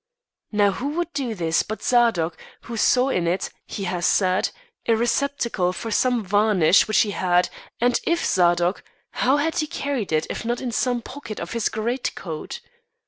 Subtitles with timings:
[0.51, 4.49] "Now, who would do this but Zadok, who saw in it, he has said,
[4.87, 10.11] a receptacle for some varnish which he had; and if Zadok, how had he carried
[10.11, 12.61] it, if not in some pocket of his greatcoat.